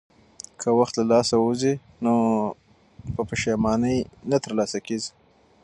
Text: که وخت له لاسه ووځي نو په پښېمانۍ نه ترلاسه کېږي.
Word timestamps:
که 0.61 0.69
وخت 0.79 0.93
له 0.97 1.05
لاسه 1.11 1.35
ووځي 1.37 1.73
نو 2.03 2.13
په 3.15 3.21
پښېمانۍ 3.29 3.97
نه 4.29 4.37
ترلاسه 4.43 4.79
کېږي. 4.87 5.11